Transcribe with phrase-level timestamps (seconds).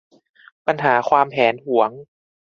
[0.67, 1.89] ปัญหาความแหนหวง